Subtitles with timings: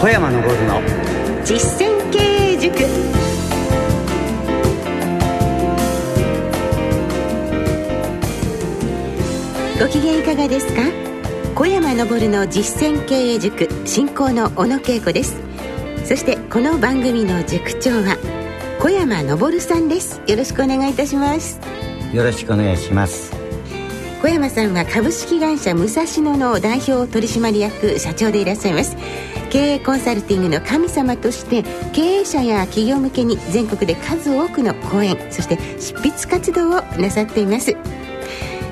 [0.00, 0.80] 小山昇の。
[1.44, 2.74] 実践経営塾。
[9.78, 10.80] ご機嫌いかがですか？
[11.54, 15.36] 小山昇の実践経営塾進行の小野恵子です。
[16.06, 18.16] そしてこの番組の塾長は
[18.80, 20.22] 小山昇さんです。
[20.26, 21.60] よろしくお願いいたします。
[22.14, 23.38] よろしくお願いします
[24.22, 28.94] 小山さんは株式会社武蔵野の代表取締役社長でいらっしゃいます。
[29.48, 37.74] 経営コンサルティングの神様として経営者や企業向けに全国で数多くの講演そして執筆活動をなさっています。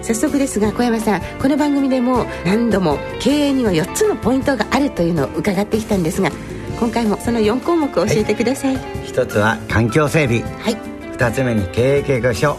[0.03, 6.31] 早速ですが小山さんこの番組でも何度も経営には4つのポイントがあるというのを伺ってきたんですが
[6.79, 10.77] 今回もその4項目を教えてください、はい、1つは環境整備、はい、
[11.19, 12.57] 2つ目に経営計画書。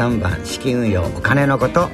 [0.00, 1.90] 3番資金運用お金のこと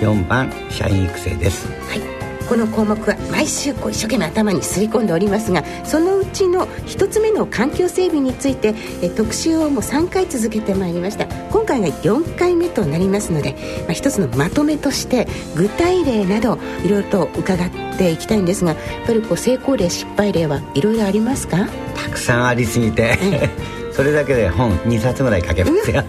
[0.00, 1.66] 4番社員育成です。
[1.88, 2.00] はい。
[2.48, 11.26] この項目は毎週こう一生懸命頭にすり込んでおりますがそのうちの1つ目の環境整備についてえ特集をもう3回続けてまいりました。
[11.50, 21.66] 今回が4回目となりますので、まあ、一つのまとめとして具体例などいろいろと伺っていきたいんですがやっぱりこう成功例失敗例はいろいろありますか？
[21.94, 23.18] たくさんありすぎて、
[23.98, 26.04] それだけで本2冊ぐらい書けますよ。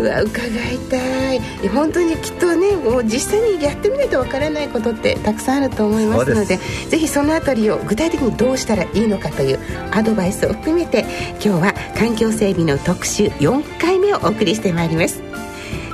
[0.00, 1.40] うわ伺いたい。
[1.70, 9.58] 本当にきっとねもう実際にやってみないとわからないことってたくさんあると思いますのでぜひそのあたりを具体的にどうしたらいいのかという
[9.90, 11.04] アドバイスを含めて
[11.44, 15.20] 今日は環境整備の特集4回目をお送りしてまいります。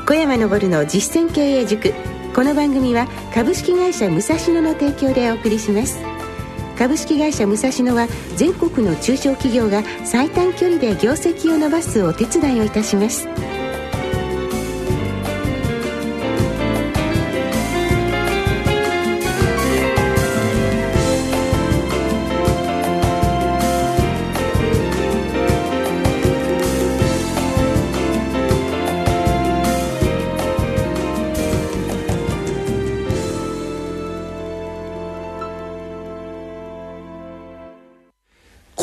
[0.06, 1.94] 小山昇の実践経営塾。
[2.34, 6.11] この番組は株式会社武蔵野の提供でお送りします
[6.82, 13.51] 株式会社武蔵野は全国の中小企業が最短距離で業績を伸ばすお手伝いをいたします。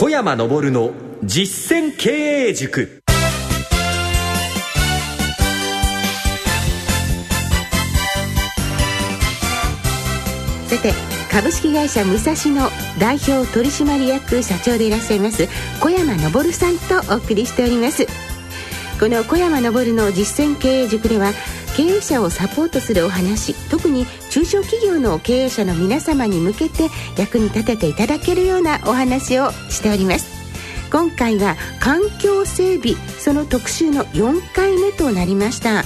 [0.09, 0.91] 小山昇の
[1.23, 3.03] 実践経営塾。
[10.67, 10.93] さて
[11.31, 15.47] 株式会社武蔵野代表取締役社長でいらっしゃいます
[15.79, 18.07] 小山昇さんとお送りしております。
[18.99, 21.33] この小山昇の実践経営塾では
[21.79, 30.27] 経営者をサポートするお話特に中小企業の経営者の皆様に向けて役に立てていただけるようなお話をしております。
[30.91, 35.85] 今回は環境整備その特集の4回目となりました。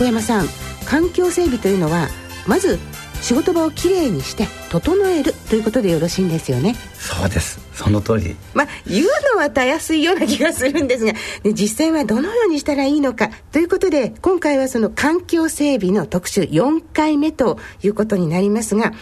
[0.00, 0.46] 小山さん
[0.84, 2.08] 環境整備というのは
[2.48, 2.80] まず
[3.22, 6.74] 仕事場をきれいにして整えるということでよろしいんですよね。
[6.94, 7.59] そうです。
[7.80, 8.36] その通り。
[8.52, 13.30] まあ言うのはたやすいような気がするんですがで実際はどのようにしたらいいのか。
[13.52, 18.92] ということで今回はその環境整備の特集4回目ということになりますが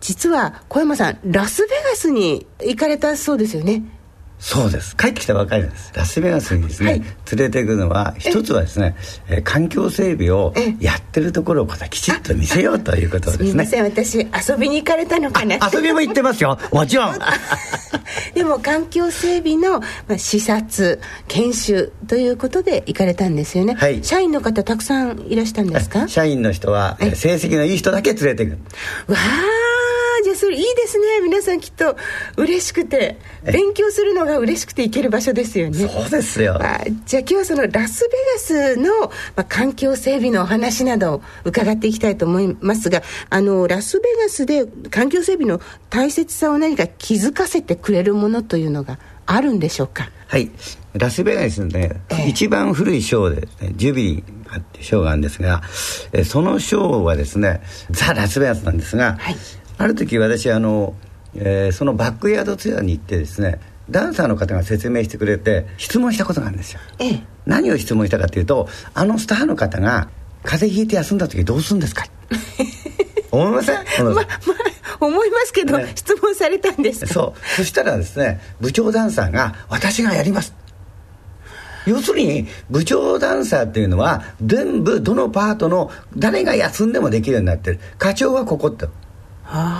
[0.00, 3.82] 実は小山さんラスベガスに行かれたそうですよね。
[4.44, 4.96] そうです。
[4.96, 5.92] 帰ってきたばかりです。
[5.94, 8.96] ラスベガスにですね、はい、連れていくのは一つはですね、
[9.28, 13.46] えー、環境整備をやってるところをきちっと見せようということですね。
[13.46, 13.84] すみません。
[13.84, 14.18] 私
[14.50, 16.58] 遊びに行かれたのかな遊びも行ってますよ。
[16.72, 17.18] もちろん。
[18.34, 26.08] でも環境整備の、まあ、視察研修ということで行かれたんですよね、はい、社員の方たくさんいらしたんですか？
[26.08, 28.52] 社員の人は、成績のいい人だけ連れていく。
[29.06, 29.61] わあ
[30.52, 31.20] いいですね。
[31.22, 31.96] 皆さんきっと
[32.36, 33.18] 嬉しくて。
[33.44, 35.88] 勉強するのが嬉しくて行ける場所ですよね。
[35.88, 36.54] そうですよ。
[36.62, 45.60] あじゃあ今日はそのラスベガスの、まあ、環境整備のお話などを伺っていきたいと思いますがあのラスベガスで環境整備の
[45.90, 50.10] 大切さを何か気づかせてくれるものというのがあるんでしょうか？
[50.28, 50.50] はい。
[50.94, 55.62] ラスベガスのね、えー、一番古い賞で、ね、ジュビリーっていう賞があるんですが、
[56.12, 59.36] えその賞はですねザ・ラスベガスなんですが、はい、
[59.82, 60.94] ある時私あの、
[61.34, 63.58] えー、そのバックヤードツアーに行ってですね
[63.90, 70.08] ダンサーの方が説明してくれて質問したことがあるんですよ、ええ、何を質問したかというとあのスターの方が
[70.44, 72.04] 風邪ひいて休んだ時どうするんですか？
[73.32, 73.76] 思いません？
[74.04, 74.26] ままあ
[75.00, 77.40] 思いますけど、ね、質問されたんですそう。
[77.56, 80.54] そしたらですね部長ダンサーが「私がやります」
[81.86, 87.80] 要するに部長ダンサーっていうのは全部どのパートの誰が休んでもできるようになってる。
[87.98, 88.86] 課長はここって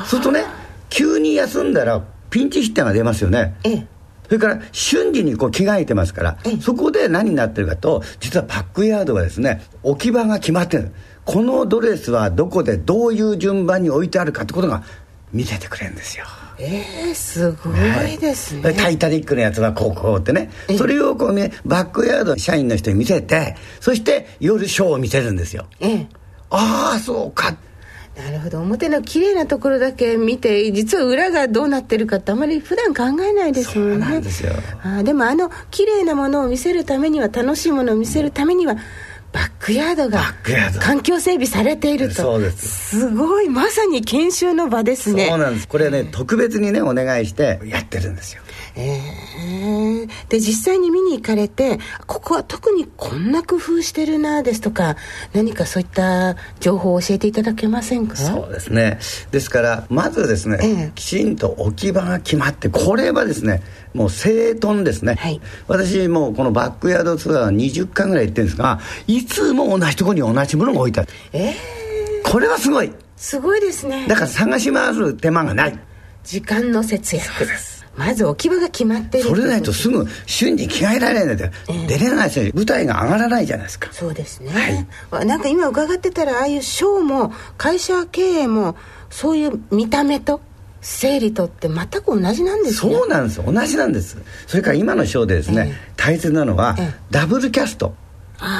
[0.06, 0.44] するとね
[0.88, 3.86] 急に休んだらピンチヒッターが出ますよね、ええ、
[4.26, 10.92] それから瞬時にこう着替えてますから、ええ、そこで何になってるかと実はバックヤードはですね置き場が決まってる。
[11.24, 14.82] このドレスはどこでどういう順番に置いてあるかってことが
[15.32, 16.24] 見せてくれるんですよ。
[16.58, 17.70] えー、すご
[18.06, 20.50] いですね、はい、タイタニックのやつはこうこうってね。
[20.76, 25.66] それをこうねバックヤード社員の人に見せてそして夜ショーを見せるんですよ。
[25.80, 26.06] ええ。
[26.50, 27.56] ああそうか
[28.16, 28.60] なるほど。
[28.60, 34.04] 表の綺麗なところだけ見て実は裏がどうなってるかってあまり普段考えないですもんね。
[34.04, 34.52] そうなんですよ。
[34.82, 38.76] あでもあの綺麗なものを見せるためには楽しいものを見せるためには
[39.32, 40.20] バックヤードが
[40.78, 42.14] 環境整備されていると。
[42.14, 42.98] そうです。
[42.98, 43.48] すごい。
[43.48, 45.28] まさに研修の場ですね。
[45.28, 45.68] そうなんです。
[45.68, 48.42] これね特別にねお願いしてやってるんですよ
[48.74, 54.96] えー、で実際に見に行かれてここは特にこんな工夫してるなですとか
[55.34, 58.16] 何かそういった情報を教えていただけませんか？
[58.16, 58.98] そうですね。
[59.30, 60.92] ですからまずですね、ええ。
[60.94, 65.40] きちんと置き場が決まってこれはですねもう整頓ですね、はい。
[65.68, 71.10] 私もうこのバックヤードツアー20回ぐらい行ってるんですがいつも同じところに同じものが置いてある。
[71.32, 72.90] えー、これはすごい。
[73.16, 74.06] すごいですね。
[74.08, 75.78] だから探し回る手間がない。
[76.24, 81.52] 時間の節約そうですまず置き場が決まっているそれないとすぐ瞬時に着替えられないんだよ、
[81.88, 83.88] 出れないし舞台が上がらないじゃないですか。
[83.92, 88.76] そうですね、わなんか今伺ってたらああいうショーも会社経営も
[89.10, 90.40] そういう見た目と
[90.80, 93.40] 整理とって全く同じなんですねそうなんです。
[93.44, 94.16] 同じなんです。
[94.46, 96.94] それから今のショーでですね、大切なのは、ええ。
[97.10, 97.94] ダブルキャスト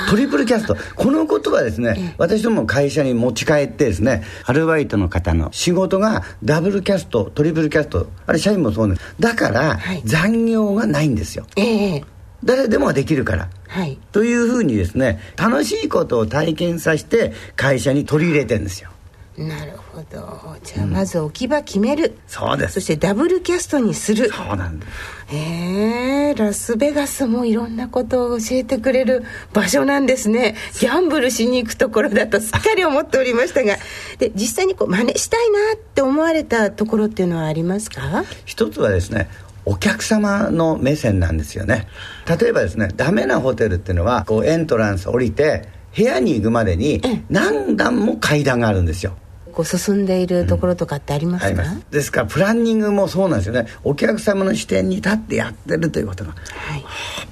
[0.08, 0.76] トリプルキャスト。
[0.96, 8.08] このことはですね、私ども会社に持ち帰ってですねアルバイトの方の仕事がダブルキャストトリプルキャスト。
[8.26, 9.14] あれ社員もそうなんです。
[9.18, 10.02] だから、はい。
[10.04, 11.46] 残業がないんですよ。
[11.56, 12.04] ええ
[12.44, 13.48] 誰でもできるから。
[13.68, 13.98] はい。
[14.12, 18.90] というふうにですね楽しいことを体験させて会社に取り入れてるんですよ
[19.36, 20.56] なるほど。
[20.62, 22.74] じゃあまず置き場決める、そうです。
[22.74, 24.28] そしてダブルキャストにする。
[24.30, 24.92] そうなんです。
[25.34, 29.24] へえラスベガスもいろんなことを教えてくれる
[29.54, 30.54] 場所なんですね。
[30.80, 33.78] ギャンブルしに行くところだとすっかり思っておりましたが。
[34.18, 38.24] で実際にこう真似したいなって思われたところっていうのはありますか？
[38.44, 39.30] 一つはですね
[39.64, 41.88] お客様の目線なんですよね。
[42.28, 49.16] 例えばですねダメなホテルっていうのはこうエントランス降りて部屋に行くまでに何段も階段があるんですよ
[49.52, 51.86] こう進んでいるところとかってありますか、あります。
[51.90, 53.66] ですからプランニングもそうなんですよね。
[53.84, 56.84] お客様の視点に立ってやってるということがはい。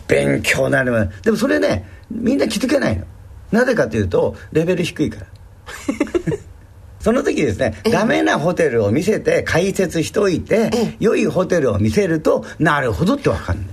[0.06, 3.04] 勉強になりますでもそれねみんな気づけないの。
[3.50, 5.26] なぜかというとレベル低いから。
[7.00, 10.96] その時ですねダメなホテルを見せて解説しといてええ。
[11.00, 13.66] 良いホテルを見せるとなるほどって分かんない。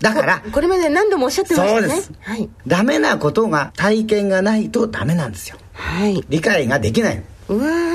[0.00, 1.88] だからこれまで何度もおっしゃってましたね。
[1.88, 2.12] そうです。
[2.20, 5.58] はい、ダメなことが体験がないとダメなんですよ。
[5.74, 7.22] はい、理解ができない。
[7.48, 7.89] うわー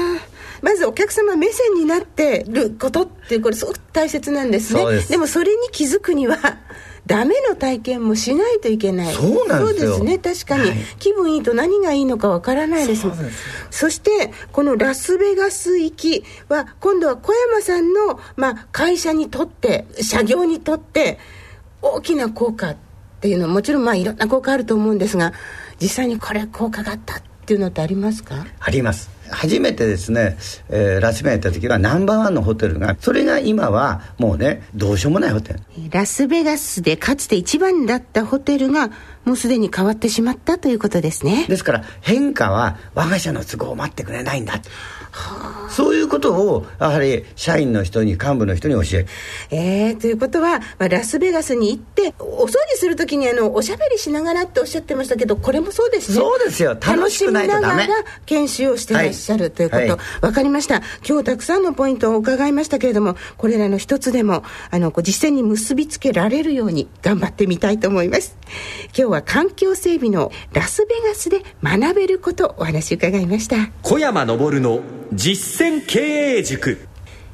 [0.66, 4.84] まずお客様目線になってることってこれすごく大切なんですね。
[4.84, 5.16] です。
[5.16, 6.40] もそれに気づくには
[7.06, 9.14] ダメの体験もしないといけない。
[9.14, 9.98] そうなんですよ。
[9.98, 10.18] そうですね。
[10.18, 10.78] 確かに、はい。
[10.98, 13.06] 気分いいと何がいいのかわからないです。
[13.06, 13.44] もんそうです。
[13.70, 21.20] そしてこのラスベガス行きは今度は小山さんの、まあ、会社にとって社業にとって
[21.84, 22.76] 大きな効果っ
[23.22, 25.32] ていうのはもちろんまあいろんな効果あると思うんですが
[25.80, 28.48] 実際にこれ効果があったっていうのってありますか？
[28.60, 30.38] あります初めてですね、
[30.70, 35.60] えーラスベガス行った時はナンバーワンのホテルがそれが今はもうねどうしようもないホテル。
[35.92, 38.90] ラスベガスでかつて一番だったホテルが
[39.26, 41.46] もうすでに変わってしまったということですね。
[41.48, 44.62] ですから変化は我が社の都合を待ってくれないんだ
[45.70, 49.08] そういうことをやはり社員の人に幹部の人に教える。
[49.52, 56.18] えー、ということは、まあ、ラスベガスに行ってお掃除するときにあのおしゃべりしながらっておっしゃってましたけどこれもそうですね。
[56.18, 56.78] そうですよ。
[56.80, 59.98] 楽しくないとダメ楽しみながら研修をしてらっしゃる、はいということ、はい。
[60.22, 60.82] わかりました。
[61.08, 68.38] 今日たくさんのポイントを伺いましたけれどもこれらの一つでもあのこう実践に結びつけられるように頑張ってみたいと思います。
[68.88, 73.70] 今日は環境整備のラスベガスで学べることお話伺いました。
[73.82, 74.82] 小山昇の
[75.16, 76.78] 実践経営塾。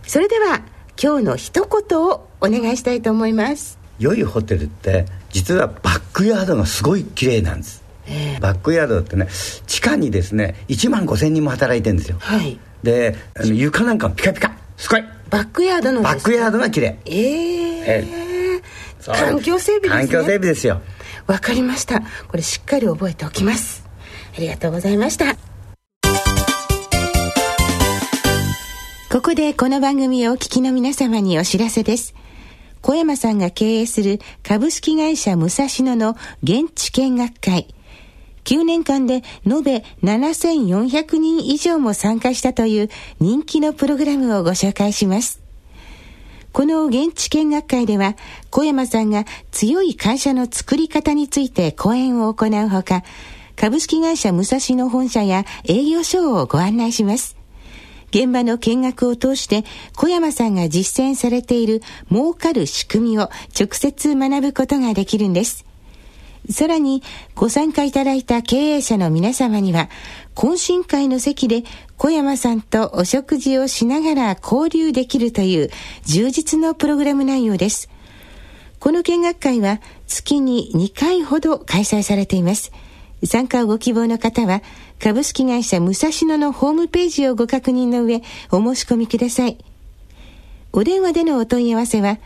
[0.03, 0.61] それでは
[1.01, 3.79] 今日の一言をお願いしたいと思います。
[4.00, 7.83] 良いホテルって実はバックヤードがすごい綺麗なんです、
[8.39, 9.27] バックヤードってね
[9.67, 12.17] 地下にですね1万5000人も働いてるんですよ。
[12.19, 12.59] はい。
[12.83, 14.51] であの床なんかもピカピカ。
[14.77, 15.03] すごい。
[15.29, 17.00] バックヤードのバックヤードが綺麗。
[17.05, 18.61] ええ。
[19.00, 19.15] そう。
[19.15, 19.91] 環境整備ですね。
[19.91, 20.81] 環境整備ですよ。
[21.27, 22.01] わかりました。
[22.27, 23.85] これしっかり覚えておきます。
[24.38, 25.50] ありがとうございました
[29.12, 32.15] ここでこの番組をお聞きの皆様にお知らせです
[32.82, 37.75] 小山さんが経営する株式会社武蔵野の現地見学会
[38.46, 39.15] 9年間で
[39.46, 42.89] 延べ7400人以上も参加したという
[43.20, 45.41] 人気のプログラムをご紹介します。
[46.53, 48.15] この現地見学会では、
[48.50, 53.03] 小山さんが強い会社の作り方について講演を行うほか、
[53.56, 57.40] 株式会社武蔵野本社や営業所をご案内します。
[58.12, 59.63] 現場の見学を通して
[59.96, 65.65] 小山さんが実践されている儲かる仕組みを直接学ぶことができるんです。
[66.50, 67.03] さらに
[67.36, 69.89] ご参加いただいた経営者の皆様には
[70.36, 71.63] 懇親会の席で
[71.98, 75.70] 小山さんとお食事をしながら交流できるという
[76.03, 77.89] 充実のプログラム内容です。
[78.80, 82.72] この見学会は月に2回ほど開催されています。
[83.25, 84.61] 参加をご希望の方は
[84.99, 89.57] 株式会社武蔵野のホームページをご確認の上お申し込みください。
[90.73, 92.17] お電話でのお問い合わせは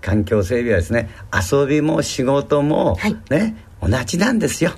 [0.00, 4.72] 環境整備はですね、遊びも仕事も、はい、ね、同じなんですよ。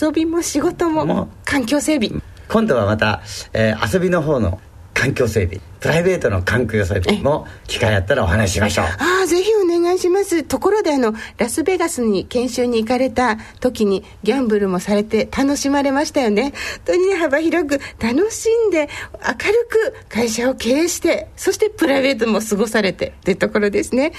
[0.00, 2.22] 遊びも仕事も環境整備。
[2.48, 4.60] 今度はまた、えー、遊びの方の
[4.94, 8.84] 環境整備プライベートの環境整備も機会あったらお話ししましょう。
[8.86, 10.42] ああぜひお願いします。
[10.44, 16.54] ところであのラスベガスに研修に行かれた時にギャンブルもされて楽しまれましたよね。
[16.86, 24.12] とに幅広く楽しんで明るく会社を経営してそしてプライベートも過ごされてというところですね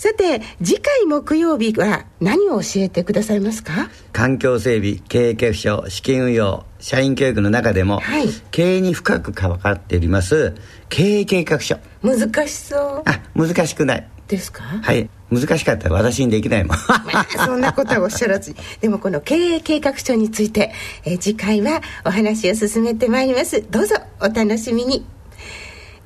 [0.00, 3.90] さて次回木曜日は何を教えてくださいますか？
[4.14, 10.54] 環境整備経営計画書資金運用社員教育の中でも、はい、経営に深く関わっております
[10.88, 11.76] 経営計画書。
[12.02, 13.02] 難しそう。
[13.04, 14.08] あ難しくない。
[14.26, 14.62] ですか？
[14.62, 15.10] はい。
[15.30, 20.72] 難しかったら私にできないもん、まあ、そんなことはおっしゃらずでもこの経営計画書について、
[21.04, 23.62] え次回はお話を進めてまいります。
[23.70, 25.04] どうぞお楽しみに。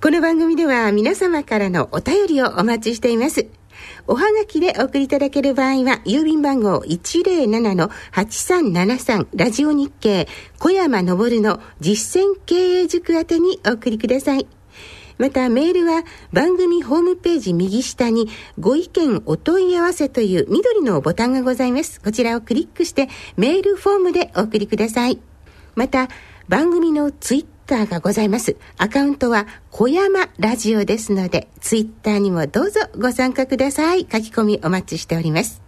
[0.02, 3.46] この番組では皆様からのお便りをお待ちしています
[4.06, 14.46] おはがきでお送りいただける場合は、郵便番号107-8373ラジオ日経小山昇の実践経営塾宛てにお送りください。
[15.18, 22.00] またメールは番組ホームページ右下にご意見お問い合わせという緑のボタンがございます。
[22.00, 25.20] こちらをクリックしてメールフォームでお送りください。
[25.76, 26.08] また
[26.48, 28.56] 番組のツイッターがございます。
[28.78, 34.00] アカウントは小山ラジオですので、ツイッターにもどうぞご参加ください。
[34.10, 35.62] 書き込みお待ちしております。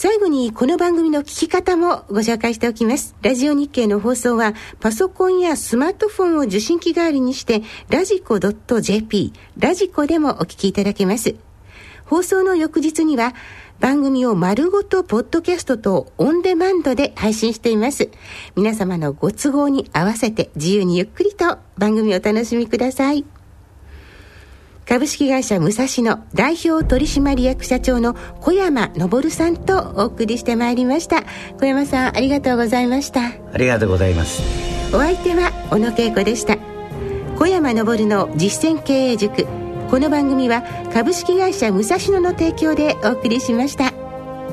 [0.00, 3.16] 最後にこの番組の聞き方もご紹介しておきます。
[3.20, 11.34] ラジオ日経の放送はパソコンやスマートフォンを受信機代わりにしてラジコ .jp、ラジコでもお聞きいただけます。
[12.04, 13.34] 放送の翌日には
[13.80, 18.10] 番組を丸ごとポッドキャストとオンデマンドで配信しています。
[18.56, 23.24] 皆様のご都合に合わせて自由にゆっくりと番組をお楽しみください。
[24.84, 31.22] 株式会社武蔵野代表取締役社長の小山昇さんとお送りしてまいりました。
[31.60, 33.20] 小山さんありがとうございました。
[33.52, 34.42] ありがとうございます。
[34.94, 36.56] お相手は小野恵子でした。
[37.38, 39.46] 小山昇の実践経営塾
[39.90, 43.92] この番組は株式会社武蔵野の提供でお送りしました。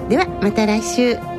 [0.07, 1.34] ではまた来週。